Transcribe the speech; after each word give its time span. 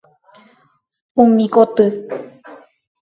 Umi 1.23 1.45
koty. 1.53 1.85